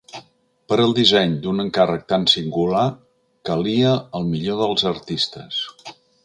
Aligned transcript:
Per 0.71 0.77
al 0.85 0.93
disseny 0.99 1.35
d'un 1.43 1.63
encàrrec 1.63 2.07
tan 2.13 2.25
singular 2.33 2.87
calia 3.51 3.93
el 4.21 4.27
millor 4.33 4.59
dels 4.63 4.87
artistes: 4.95 5.63